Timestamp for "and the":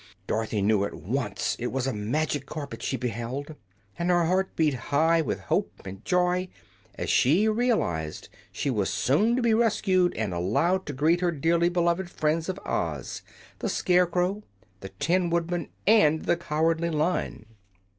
15.85-16.35